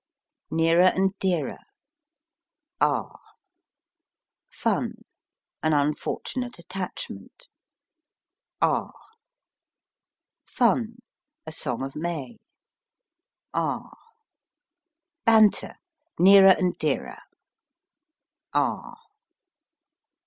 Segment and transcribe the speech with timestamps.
[0.49, 1.59] Nearer and Dearer
[2.79, 3.19] R.
[4.65, 4.95] An
[5.61, 7.47] Unfortunate Attachment.
[8.63, 8.93] R,
[10.59, 12.39] A Song of May.
[13.53, 13.95] R.
[16.17, 17.19] Nearer and Dearer
[18.55, 18.97] R.